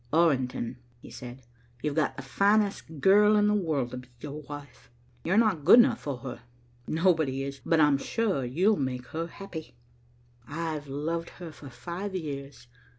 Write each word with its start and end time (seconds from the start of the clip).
"Orrington," 0.11 0.77
he 0.99 1.11
said, 1.11 1.43
"you've 1.83 1.93
got 1.93 2.15
the 2.17 2.23
finest 2.23 3.01
girl 3.01 3.35
in 3.35 3.45
the 3.45 3.53
world 3.53 3.91
to 3.91 3.97
be 3.97 4.07
your 4.19 4.41
wife. 4.49 4.89
You're 5.23 5.37
not 5.37 5.63
good 5.63 5.77
enough 5.77 5.99
for 5.99 6.17
her. 6.21 6.41
Nobody 6.87 7.43
is, 7.43 7.61
but 7.63 7.79
I'm 7.79 7.99
sure 7.99 8.43
you'll 8.43 8.77
make 8.77 9.05
her 9.09 9.27
happy. 9.27 9.75
I've 10.47 10.87
loved 10.87 11.29
her 11.29 11.51
for 11.51 11.69
five 11.69 12.15
years. 12.15 12.65